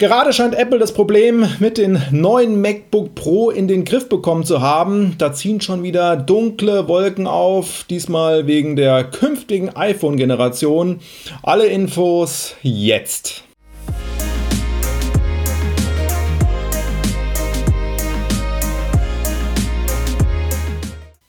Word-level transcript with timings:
Gerade 0.00 0.32
scheint 0.32 0.56
Apple 0.56 0.80
das 0.80 0.92
Problem 0.92 1.48
mit 1.60 1.78
den 1.78 2.02
neuen 2.10 2.60
MacBook 2.60 3.14
Pro 3.14 3.50
in 3.50 3.68
den 3.68 3.84
Griff 3.84 4.08
bekommen 4.08 4.42
zu 4.42 4.60
haben. 4.60 5.14
Da 5.18 5.32
ziehen 5.32 5.60
schon 5.60 5.84
wieder 5.84 6.16
dunkle 6.16 6.88
Wolken 6.88 7.28
auf, 7.28 7.84
diesmal 7.88 8.48
wegen 8.48 8.74
der 8.74 9.04
künftigen 9.04 9.68
iPhone-Generation. 9.76 10.98
Alle 11.44 11.66
Infos 11.66 12.56
jetzt. 12.62 13.44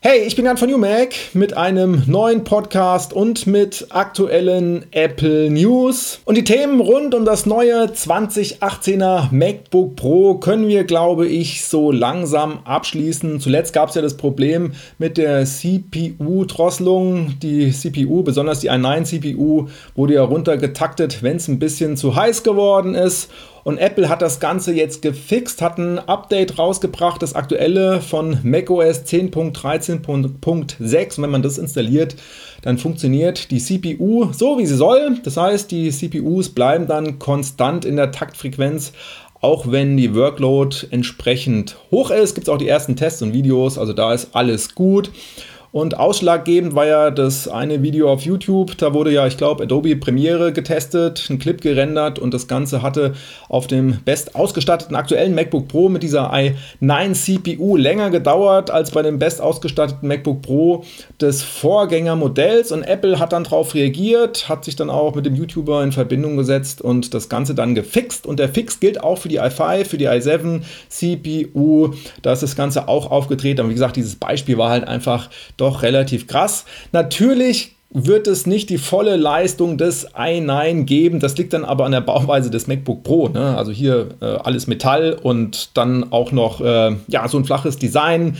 Hey, 0.08 0.20
ich 0.20 0.36
bin 0.36 0.44
Jan 0.44 0.56
von 0.56 0.72
UMac 0.72 1.16
mit 1.32 1.56
einem 1.56 2.04
neuen 2.06 2.44
Podcast 2.44 3.12
und 3.12 3.48
mit 3.48 3.88
aktuellen 3.90 4.86
Apple 4.92 5.50
News. 5.50 6.20
Und 6.24 6.36
die 6.36 6.44
Themen 6.44 6.78
rund 6.78 7.12
um 7.12 7.24
das 7.24 7.44
neue 7.44 7.86
2018er 7.86 9.32
MacBook 9.32 9.96
Pro 9.96 10.34
können 10.36 10.68
wir, 10.68 10.84
glaube 10.84 11.26
ich, 11.26 11.64
so 11.64 11.90
langsam 11.90 12.60
abschließen. 12.64 13.40
Zuletzt 13.40 13.72
gab 13.72 13.88
es 13.88 13.96
ja 13.96 14.02
das 14.02 14.16
Problem 14.16 14.74
mit 14.98 15.18
der 15.18 15.44
CPU-Drosselung. 15.44 17.40
Die 17.42 17.72
CPU, 17.72 18.22
besonders 18.22 18.60
die 18.60 18.70
i9-CPU, 18.70 19.66
wurde 19.96 20.14
ja 20.14 20.22
runtergetaktet, 20.22 21.24
wenn 21.24 21.38
es 21.38 21.48
ein 21.48 21.58
bisschen 21.58 21.96
zu 21.96 22.14
heiß 22.14 22.44
geworden 22.44 22.94
ist. 22.94 23.28
Und 23.66 23.78
Apple 23.78 24.08
hat 24.08 24.22
das 24.22 24.38
Ganze 24.38 24.72
jetzt 24.72 25.02
gefixt, 25.02 25.60
hat 25.60 25.78
ein 25.78 25.98
Update 25.98 26.56
rausgebracht, 26.56 27.20
das 27.20 27.34
aktuelle 27.34 28.00
von 28.00 28.38
macOS 28.44 29.00
10.13.6. 29.00 31.16
Und 31.16 31.22
wenn 31.22 31.30
man 31.30 31.42
das 31.42 31.58
installiert, 31.58 32.14
dann 32.62 32.78
funktioniert 32.78 33.50
die 33.50 33.58
CPU 33.58 34.28
so, 34.32 34.58
wie 34.58 34.66
sie 34.66 34.76
soll. 34.76 35.18
Das 35.24 35.36
heißt, 35.36 35.68
die 35.72 35.90
CPUs 35.90 36.50
bleiben 36.50 36.86
dann 36.86 37.18
konstant 37.18 37.84
in 37.84 37.96
der 37.96 38.12
Taktfrequenz 38.12 38.92
auch 39.40 39.70
wenn 39.70 39.96
die 39.96 40.14
Workload 40.14 40.76
entsprechend 40.90 41.76
hoch 41.90 42.10
ist, 42.10 42.34
gibt 42.34 42.48
es 42.48 42.52
auch 42.52 42.58
die 42.58 42.68
ersten 42.68 42.96
Tests 42.96 43.20
und 43.20 43.34
Videos, 43.34 43.78
also 43.78 43.92
da 43.92 44.14
ist 44.14 44.30
alles 44.32 44.74
gut. 44.74 45.10
Und 45.76 45.98
ausschlaggebend 45.98 46.74
war 46.74 46.86
ja 46.86 47.10
das 47.10 47.48
eine 47.48 47.82
Video 47.82 48.10
auf 48.10 48.22
YouTube. 48.22 48.78
Da 48.78 48.94
wurde 48.94 49.12
ja, 49.12 49.26
ich 49.26 49.36
glaube, 49.36 49.64
Adobe 49.64 49.94
Premiere 49.94 50.50
getestet, 50.54 51.26
ein 51.28 51.38
Clip 51.38 51.60
gerendert 51.60 52.18
und 52.18 52.32
das 52.32 52.48
Ganze 52.48 52.80
hatte 52.80 53.12
auf 53.50 53.66
dem 53.66 53.98
best 54.06 54.36
ausgestatteten 54.36 54.96
aktuellen 54.96 55.34
MacBook 55.34 55.68
Pro 55.68 55.90
mit 55.90 56.02
dieser 56.02 56.32
i9 56.32 57.12
CPU 57.12 57.76
länger 57.76 58.08
gedauert 58.08 58.70
als 58.70 58.90
bei 58.90 59.02
dem 59.02 59.18
best 59.18 59.42
ausgestatteten 59.42 60.08
MacBook 60.08 60.40
Pro 60.40 60.84
des 61.20 61.42
Vorgängermodells. 61.42 62.72
Und 62.72 62.82
Apple 62.82 63.18
hat 63.18 63.34
dann 63.34 63.44
darauf 63.44 63.74
reagiert, 63.74 64.48
hat 64.48 64.64
sich 64.64 64.76
dann 64.76 64.88
auch 64.88 65.14
mit 65.14 65.26
dem 65.26 65.34
YouTuber 65.34 65.84
in 65.84 65.92
Verbindung 65.92 66.38
gesetzt 66.38 66.80
und 66.80 67.12
das 67.12 67.28
Ganze 67.28 67.54
dann 67.54 67.74
gefixt. 67.74 68.26
Und 68.26 68.38
der 68.38 68.48
Fix 68.48 68.80
gilt 68.80 69.02
auch 69.02 69.18
für 69.18 69.28
die 69.28 69.42
i5, 69.42 69.84
für 69.84 69.98
die 69.98 70.08
i7 70.08 70.62
CPU. 70.88 71.92
Da 72.22 72.32
ist 72.32 72.42
das 72.42 72.56
Ganze 72.56 72.88
auch 72.88 73.10
aufgedreht. 73.10 73.60
Aber 73.60 73.68
wie 73.68 73.74
gesagt, 73.74 73.96
dieses 73.96 74.16
Beispiel 74.16 74.56
war 74.56 74.70
halt 74.70 74.88
einfach 74.88 75.28
doch 75.58 75.65
doch 75.66 75.82
relativ 75.82 76.26
krass. 76.26 76.64
Natürlich 76.92 77.76
wird 77.90 78.26
es 78.26 78.46
nicht 78.46 78.68
die 78.68 78.78
volle 78.78 79.16
Leistung 79.16 79.78
des 79.78 80.12
i9 80.14 80.84
geben. 80.84 81.20
Das 81.20 81.36
liegt 81.38 81.52
dann 81.52 81.64
aber 81.64 81.84
an 81.86 81.92
der 81.92 82.00
Bauweise 82.00 82.50
des 82.50 82.66
MacBook 82.66 83.04
Pro. 83.04 83.28
Ne? 83.28 83.56
Also 83.56 83.72
hier 83.72 84.08
äh, 84.20 84.24
alles 84.24 84.66
Metall 84.66 85.16
und 85.20 85.76
dann 85.76 86.12
auch 86.12 86.32
noch 86.32 86.60
äh, 86.60 86.96
ja, 87.08 87.28
so 87.28 87.38
ein 87.38 87.44
flaches 87.44 87.78
Design. 87.78 88.36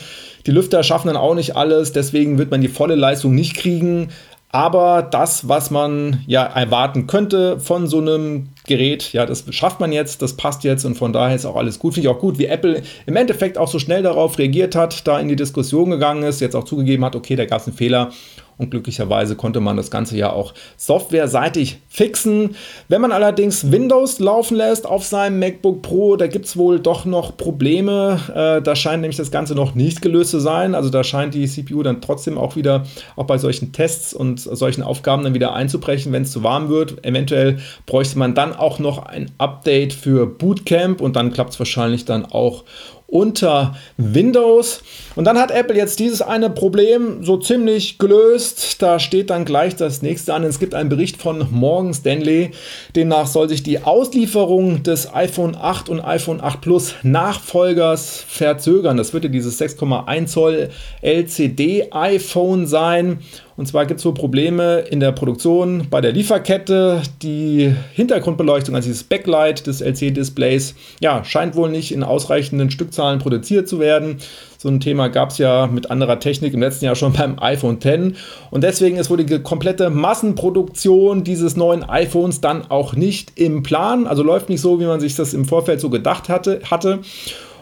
Die 0.47 0.51
Lüfter 0.51 0.83
schaffen 0.83 1.09
dann 1.09 1.17
auch 1.17 1.35
nicht 1.35 1.57
alles, 1.57 1.93
deswegen 1.93 2.39
wird 2.39 2.51
man 2.51 2.61
die 2.61 2.69
volle 2.69 2.95
Leistung 2.95 3.35
nicht 3.35 3.57
kriegen. 3.57 4.09
Aber 4.51 5.03
das, 5.03 5.49
was 5.49 5.71
man 5.71 6.23
ja 6.27 6.45
erwarten 6.45 7.07
könnte 7.07 7.59
von 7.59 7.87
so 7.87 7.99
einem 7.99 8.49
Gerät, 8.67 9.13
ja, 9.13 9.27
das 9.27 9.45
schafft 9.51 9.81
man 9.81 9.93
jetzt, 9.93 10.23
das 10.23 10.37
passt 10.37 10.65
jetzt 10.65 10.85
und 10.85 10.97
von 10.97 11.13
daher 11.13 11.37
ist 11.37 11.45
auch 11.45 11.57
alles 11.57 11.79
gut. 11.79 11.95
Finde 11.95 12.09
ich 12.09 12.15
auch 12.15 12.21
gut, 12.21 12.39
wie 12.39 12.47
Apple 12.47 12.83
im 13.07 13.17
Endeffekt 13.17 13.59
auch 13.59 13.69
so 13.69 13.79
schnell 13.79 14.03
darauf 14.03 14.39
reagiert 14.39 14.75
hat, 14.75 15.07
da 15.07 15.19
in 15.19 15.29
die 15.29 15.37
Diskussion 15.37 15.91
gegangen 15.91 16.23
ist, 16.23 16.41
jetzt 16.41 16.57
auch 16.57 16.65
zugegeben 16.65 17.05
hat, 17.05 17.17
okay, 17.17 17.37
da 17.37 17.45
gab 17.45 17.61
es 17.61 17.67
einen 17.67 17.77
Fehler 17.77 18.11
und 18.59 18.71
glücklicherweise 18.71 19.37
konnte 19.37 19.61
man 19.61 19.77
das 19.77 19.91
Ganze 19.91 20.17
ja 20.17 20.33
auch 20.33 20.55
softwareseitig 20.77 21.79
fixen. 21.89 22.57
Wenn 22.89 23.03
man 23.03 23.13
allerdings 23.13 23.71
Windows 23.71 24.19
laufen 24.19 24.57
lässt 24.57 24.87
auf 24.87 25.05
seinem 25.05 25.39
MacBook 25.39 25.83
Pro, 25.83 26.17
da 26.17 26.27
gibt 26.27 26.47
es 26.47 26.57
wohl 26.57 26.81
doch 26.81 27.05
noch 27.05 27.37
Probleme. 27.37 28.19
Äh, 28.35 28.63
da 28.63 28.75
scheint 28.75 29.03
nämlich 29.03 29.19
das 29.19 29.31
Ganze 29.31 29.55
noch 29.55 29.75
nicht 29.75 30.01
gelöst 30.01 30.31
zu 30.31 30.41
sein. 30.41 30.75
Also 30.75 30.89
da 30.89 31.05
scheint 31.05 31.35
die 31.35 31.47
CPU 31.47 31.83
dann 31.83 32.01
trotzdem 32.01 32.39
auch 32.39 32.57
wieder, 32.57 32.85
auch 33.15 33.27
bei 33.27 33.37
solchen 33.37 33.73
Tests 33.73 34.15
und 34.15 34.41
solchen 34.41 34.83
Aufgaben 34.83 35.25
dann 35.25 35.35
wieder 35.35 35.53
einzubrechen, 35.53 36.13
wenn 36.13 36.23
es 36.23 36.33
zu 36.33 36.43
warm 36.43 36.71
wird. 36.71 37.05
Eventuell 37.05 37.59
bräuchte 37.85 38.19
man 38.19 38.35
dann 38.35 38.55
auch 38.55 38.79
noch 38.79 39.05
ein 39.05 39.31
Update 39.37 39.93
für 39.93 40.27
Bootcamp 40.27 41.03
und 41.03 41.17
dann 41.17 41.31
klappt 41.33 41.53
es 41.53 41.59
wahrscheinlich 41.59 42.07
dann 42.07 42.25
auch 42.25 42.65
unter 43.07 43.77
Windows. 43.97 44.83
Und 45.15 45.25
dann 45.25 45.39
hat 45.39 45.51
Apple 45.51 45.77
jetzt 45.77 45.99
dieses 46.01 46.23
eine 46.23 46.51
Problem 46.51 47.23
so 47.23 47.37
ziemlich 47.37 47.99
gelöst. 47.99 48.83
Da 48.83 48.99
steht 48.99 49.31
dann 49.31 49.45
gleich 49.45 49.77
das 49.77 50.03
nächste 50.03 50.35
an. 50.35 50.43
Es 50.43 50.59
gibt 50.59 50.75
einen 50.75 50.89
Bericht 50.89 51.21
von 51.21 51.47
Morgan 51.51 51.95
Stanley. 51.95 52.51
Demnach 52.95 53.27
soll 53.27 53.49
sich 53.49 53.63
die 53.63 53.83
Auslieferung 53.83 54.83
des 54.83 55.15
iPhone 55.15 55.57
8 55.57 55.89
und 55.89 56.01
iPhone 56.01 56.41
8 56.41 56.61
Plus 56.61 56.95
Nachfolgers 57.03 58.25
verzögern. 58.27 58.97
Das 58.97 59.13
wird 59.13 59.25
ja 59.25 59.31
dieses 59.31 59.61
6,1 59.61 60.27
Zoll 60.27 60.71
LCD 61.01 61.89
iPhone 61.93 62.67
sein. 62.67 63.21
Und 63.57 63.67
zwar 63.67 63.87
gibt 63.87 64.01
es 64.01 64.07
wohl 64.07 64.13
Probleme 64.13 64.81
in 64.81 65.01
der 65.01 65.13
Produktion 65.13 65.87
bei 65.91 66.03
der 66.03 66.13
Lieferkette. 66.13 67.03
Die 67.23 67.75
Hintergrundbeleuchtung, 67.95 68.75
also 68.75 68.89
dieses 68.89 69.05
Backlight 69.05 69.67
des 69.67 69.81
LC-Displays, 69.81 70.75
ja, 71.01 71.25
scheint 71.25 71.57
wohl 71.57 71.71
nicht 71.71 71.93
in 71.93 72.03
ausreichenden 72.03 72.71
Stückzahlen 72.71 73.19
produziert 73.19 73.67
zu 73.67 73.81
werden. 73.81 74.19
So 74.59 74.69
ein 74.69 74.81
Thema 74.81 75.09
gab 75.09 75.31
es 75.31 75.39
ja 75.39 75.69
mit 75.69 75.91
anderer 75.91 76.21
Technik 76.21 76.53
im 76.53 76.61
letzten 76.61 76.85
Jahr 76.85 76.97
schon 76.97 77.15
beim 77.15 77.39
iPhone 77.39 77.79
X. 77.83 78.19
Und 78.51 78.63
deswegen 78.63 78.99
ist 78.99 79.09
wohl 79.09 79.25
die 79.25 79.39
komplette 79.39 79.89
Massenproduktion 79.89 81.25
dieses 81.25 81.57
neuen 81.57 81.83
iPhones 81.83 82.43
dann 82.43 82.71
auch 82.71 82.95
nicht 82.95 83.33
im 83.37 83.63
Plan. 83.63 84.07
Also 84.07 84.23
läuft 84.23 84.51
nicht 84.51 84.61
so, 84.61 84.81
wie 84.81 84.87
man 84.87 85.01
sich 85.01 85.15
das 85.15 85.33
im 85.33 85.47
Vorfeld 85.47 85.81
so 85.81 85.89
gedacht 85.89 86.29
hatte. 86.29 86.61
hatte. 86.71 87.01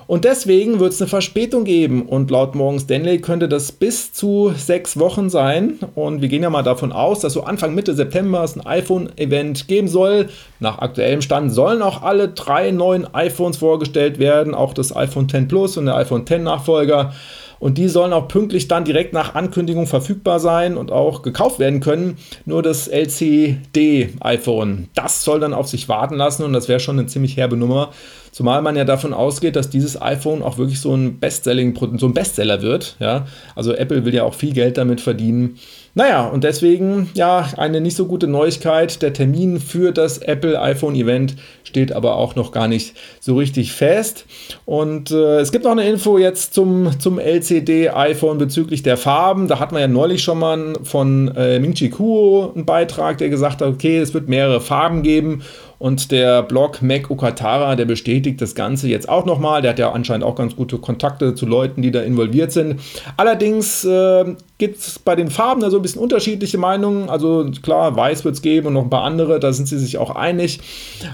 Und 0.07 0.25
deswegen 0.25 0.81
wird 0.81 0.93
es 0.93 1.01
eine 1.01 1.09
Verspätung 1.09 1.65
geben. 1.65 2.07
Und 2.07 2.31
laut 2.31 2.55
Morgan 2.55 2.81
Stanley 2.81 3.21
könnte 3.21 3.49
das 3.49 3.73
bis 3.73 4.13
zu 4.13 4.53
sechs 4.57 4.99
Wochen 4.99 5.31
sein. 5.31 5.79
Und 5.95 6.21
wir 6.21 6.29
gehen 6.29 6.43
ja 6.43 6.51
mal 6.51 6.63
davon 6.63 6.93
aus, 6.93 7.21
dass 7.21 7.33
so 7.33 7.45
Anfang 7.45 7.75
Mitte 7.75 7.95
September 7.95 8.45
es 8.45 8.57
ein 8.57 8.67
iPhone-Event 8.67 9.69
geben 9.69 9.89
soll. 9.89 10.29
Nach 10.61 10.79
aktuellem 10.79 11.23
Stand 11.23 11.53
sollen 11.53 11.83
auch 11.83 12.03
alle 12.03 12.29
drei 12.29 12.71
neuen 12.71 13.13
iPhones 13.15 13.57
vorgestellt 13.57 14.19
werden. 14.19 14.55
Auch 14.55 14.75
das 14.75 14.95
iPhone 14.95 15.29
10 15.29 15.49
Plus 15.49 15.77
und 15.77 15.87
der 15.87 15.97
iPhone 15.97 16.27
10 16.27 16.43
Nachfolger. 16.43 17.13
Und 17.65 17.79
die 17.79 17.89
sollen 17.89 18.13
auch 18.13 18.29
pünktlich 18.29 18.69
dann 18.69 18.85
direkt 18.85 19.15
nach 19.15 19.35
Ankündigung 19.35 19.87
verfügbar 19.87 20.39
sein 20.39 20.77
und 20.77 20.93
auch 20.93 21.23
gekauft 21.23 21.59
werden 21.59 21.81
können. 21.81 22.19
Nur 22.45 22.63
das 22.63 22.89
LCD-iPhone, 22.89 24.91
das 24.95 25.25
soll 25.25 25.41
dann 25.41 25.55
auf 25.55 25.69
sich 25.69 25.89
warten 25.89 26.17
lassen 26.17 26.43
und 26.43 26.53
das 26.53 26.69
wäre 26.69 26.81
schon 26.81 26.99
eine 26.99 27.09
ziemlich 27.09 27.39
herbe 27.39 27.57
Nummer. 27.57 27.89
Zumal 28.35 28.63
man 28.63 28.75
ja 28.75 28.85
davon 28.85 29.15
ausgeht, 29.15 29.55
dass 29.55 29.71
dieses 29.71 30.03
iPhone 30.03 30.43
auch 30.43 30.59
wirklich 30.59 30.81
so 30.81 30.93
ein 30.93 31.21
Bestselling, 31.21 31.79
so 31.99 32.07
ein 32.09 32.15
Bestseller 32.15 32.63
wird. 32.63 32.97
Ja? 32.99 33.29
Also 33.55 33.73
Apple 33.73 34.05
will 34.05 34.13
ja 34.13 34.25
auch 34.25 34.35
viel 34.35 34.53
Geld 34.53 34.77
damit 34.77 35.01
verdienen. 35.01 35.57
Naja, 35.95 36.27
und 36.27 36.43
deswegen 36.43 37.09
ja 37.15 37.49
eine 37.57 37.81
nicht 37.81 37.95
so 37.95 38.07
gute 38.07 38.27
Neuigkeit. 38.27 39.01
Der 39.03 39.13
Termin 39.13 39.61
für 39.61 39.93
das 39.93 40.19
Apple 40.19 40.61
iPhone 40.61 40.97
Event 40.97 41.37
steht 41.63 41.93
aber 41.93 42.17
auch 42.17 42.35
noch 42.35 42.51
gar 42.51 42.67
nicht 42.67 42.97
so 43.21 43.37
richtig 43.37 43.73
fest. 43.73 44.27
Und 44.65 45.13
äh, 45.13 45.39
es 45.39 45.53
gibt 45.53 45.63
noch 45.63 45.71
eine 45.71 45.89
Info 45.89 46.19
jetzt 46.19 46.55
zum, 46.55 46.99
zum 46.99 47.21
LCD 47.21 47.91
iPhone 47.91 48.39
bezüglich 48.39 48.83
der 48.83 48.97
Farben. 48.97 49.47
Da 49.47 49.61
hatten 49.61 49.77
wir 49.77 49.81
ja 49.81 49.87
neulich 49.87 50.25
schon 50.25 50.41
mal 50.41 50.73
von 50.83 51.29
äh, 51.37 51.61
Ming 51.61 51.75
Chi 51.75 51.89
Kuo 51.89 52.51
einen 52.53 52.65
Beitrag, 52.65 53.19
der 53.19 53.29
gesagt 53.29 53.61
hat, 53.61 53.69
okay, 53.69 53.99
es 53.99 54.13
wird 54.13 54.29
mehrere 54.29 54.61
Farben 54.61 55.05
geben 55.05 55.45
und 55.85 56.13
der 56.13 56.43
Blog 56.43 56.81
Mac 56.81 57.11
Okatara, 57.11 57.77
der 57.77 57.85
bestätigt 57.85 58.41
das 58.41 58.55
Ganze 58.55 58.89
jetzt 58.89 59.07
auch 59.07 59.27
nochmal. 59.27 59.61
Der 59.61 59.73
hat 59.73 59.79
ja 59.79 59.93
anscheinend 59.93 60.25
auch 60.25 60.35
ganz 60.35 60.57
gute 60.57 60.79
Kontakte 60.79 61.35
zu 61.35 61.45
Leuten, 61.45 61.83
die 61.83 61.91
da 61.91 62.01
involviert 62.01 62.53
sind. 62.53 62.81
Allerdings 63.19 63.85
äh, 63.85 64.35
gibt 64.65 64.79
es 64.79 64.99
bei 64.99 65.15
den 65.15 65.29
Farben 65.29 65.61
da 65.61 65.69
so 65.69 65.77
ein 65.77 65.83
bisschen 65.83 66.01
unterschiedliche 66.01 66.57
Meinungen. 66.57 67.11
Also 67.11 67.51
klar, 67.61 67.95
weiß 67.97 68.25
wird 68.25 68.37
es 68.37 68.41
geben 68.41 68.69
und 68.69 68.73
noch 68.73 68.85
ein 68.85 68.91
paar 68.91 69.05
andere, 69.05 69.39
da 69.39 69.53
sind 69.53 69.69
sie 69.69 69.79
sich 69.79 69.99
auch 69.99 70.17
einig. 70.17 70.59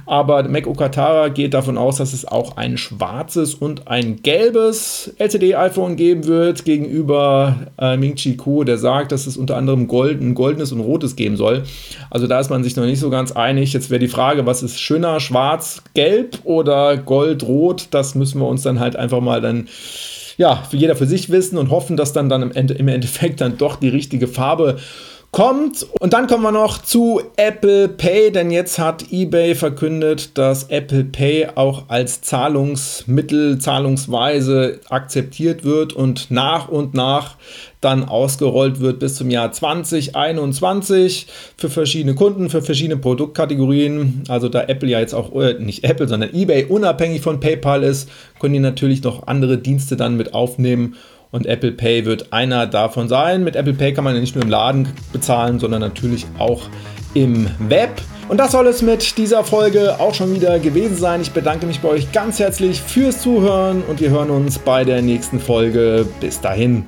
Aber 0.06 0.44
Mac 0.44 0.68
Okatara 0.68 1.30
geht 1.30 1.52
davon 1.52 1.76
aus, 1.76 1.96
dass 1.96 2.12
es 2.12 2.24
auch 2.24 2.56
ein 2.56 2.78
schwarzes 2.78 3.54
und 3.54 3.88
ein 3.88 4.22
gelbes 4.22 5.12
LCD-iPhone 5.18 5.96
geben 5.96 6.26
wird, 6.26 6.64
gegenüber 6.64 7.56
äh, 7.76 7.96
Ming 7.96 8.14
Chi 8.14 8.36
Kuo, 8.36 8.62
der 8.62 8.78
sagt, 8.78 9.10
dass 9.10 9.26
es 9.26 9.36
unter 9.36 9.56
anderem 9.56 9.88
Gold, 9.88 10.20
ein 10.20 10.34
goldenes 10.34 10.70
und 10.70 10.78
rotes 10.78 11.16
geben 11.16 11.36
soll. 11.36 11.64
Also 12.08 12.28
da 12.28 12.38
ist 12.38 12.50
man 12.50 12.62
sich 12.62 12.76
noch 12.76 12.84
nicht 12.84 13.00
so 13.00 13.10
ganz 13.10 13.32
einig. 13.32 13.72
Jetzt 13.72 13.90
wäre 13.90 13.98
die 13.98 14.06
Frage, 14.06 14.46
was 14.46 14.62
ist 14.62 14.78
schöner, 14.78 15.18
schwarz, 15.18 15.82
gelb 15.94 16.38
oder 16.44 16.96
gold, 16.96 17.42
rot? 17.42 17.88
Das 17.90 18.14
müssen 18.14 18.40
wir 18.40 18.46
uns 18.46 18.62
dann 18.62 18.78
halt 18.78 18.94
einfach 18.94 19.20
mal 19.20 19.40
dann 19.40 19.66
ja, 20.40 20.56
für 20.56 20.78
jeder 20.78 20.96
für 20.96 21.04
sich 21.04 21.28
wissen 21.28 21.58
und 21.58 21.68
hoffen, 21.68 21.98
dass 21.98 22.14
dann, 22.14 22.30
dann 22.30 22.40
im, 22.40 22.50
Ende, 22.50 22.72
im 22.72 22.88
Endeffekt 22.88 23.42
dann 23.42 23.58
doch 23.58 23.76
die 23.76 23.90
richtige 23.90 24.26
Farbe 24.26 24.78
kommt. 25.32 25.86
Und 26.00 26.12
dann 26.12 26.26
kommen 26.26 26.42
wir 26.42 26.52
noch 26.52 26.78
zu 26.78 27.20
Apple 27.36 27.88
Pay, 27.88 28.32
denn 28.32 28.50
jetzt 28.50 28.78
hat 28.78 29.12
eBay 29.12 29.54
verkündet, 29.54 30.36
dass 30.36 30.64
Apple 30.64 31.04
Pay 31.04 31.48
auch 31.54 31.84
als 31.88 32.22
Zahlungsmittel, 32.22 33.58
Zahlungsweise 33.58 34.80
akzeptiert 34.88 35.64
wird 35.64 35.92
und 35.92 36.30
nach 36.30 36.68
und 36.68 36.94
nach 36.94 37.36
dann 37.80 38.04
ausgerollt 38.04 38.80
wird 38.80 38.98
bis 38.98 39.14
zum 39.14 39.30
Jahr 39.30 39.52
2021 39.52 41.26
für 41.56 41.70
verschiedene 41.70 42.14
Kunden, 42.14 42.50
für 42.50 42.60
verschiedene 42.60 42.98
Produktkategorien. 42.98 44.24
Also 44.28 44.48
da 44.48 44.64
Apple 44.64 44.90
ja 44.90 45.00
jetzt 45.00 45.14
auch, 45.14 45.34
äh, 45.40 45.54
nicht 45.54 45.84
Apple, 45.84 46.06
sondern 46.06 46.34
eBay 46.34 46.66
unabhängig 46.66 47.22
von 47.22 47.40
PayPal 47.40 47.82
ist, 47.82 48.10
können 48.38 48.54
die 48.54 48.60
natürlich 48.60 49.02
noch 49.02 49.26
andere 49.28 49.56
Dienste 49.56 49.96
dann 49.96 50.16
mit 50.16 50.34
aufnehmen 50.34 50.96
und 51.30 51.46
Apple 51.46 51.72
Pay 51.72 52.04
wird 52.04 52.32
einer 52.32 52.66
davon 52.66 53.08
sein. 53.08 53.44
Mit 53.44 53.56
Apple 53.56 53.74
Pay 53.74 53.94
kann 53.94 54.04
man 54.04 54.14
ja 54.14 54.20
nicht 54.20 54.34
nur 54.34 54.44
im 54.44 54.50
Laden 54.50 54.88
bezahlen, 55.12 55.58
sondern 55.58 55.80
natürlich 55.80 56.26
auch 56.38 56.62
im 57.14 57.48
Web. 57.58 57.90
Und 58.28 58.38
das 58.38 58.52
soll 58.52 58.68
es 58.68 58.80
mit 58.80 59.18
dieser 59.18 59.42
Folge 59.42 59.98
auch 59.98 60.14
schon 60.14 60.34
wieder 60.34 60.60
gewesen 60.60 60.96
sein. 60.96 61.20
Ich 61.20 61.32
bedanke 61.32 61.66
mich 61.66 61.80
bei 61.80 61.88
euch 61.88 62.12
ganz 62.12 62.38
herzlich 62.38 62.80
fürs 62.80 63.22
Zuhören 63.22 63.82
und 63.88 64.00
wir 64.00 64.10
hören 64.10 64.30
uns 64.30 64.58
bei 64.58 64.84
der 64.84 65.02
nächsten 65.02 65.40
Folge. 65.40 66.06
Bis 66.20 66.40
dahin. 66.40 66.86